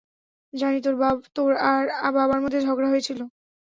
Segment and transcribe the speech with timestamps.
[0.53, 0.79] জানি
[1.35, 1.83] তোর আর
[2.15, 3.23] বাবার মধ্যে ঝগড়া হয়েছিলো।